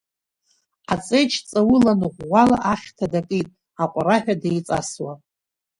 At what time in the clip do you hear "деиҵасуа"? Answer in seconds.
4.41-5.13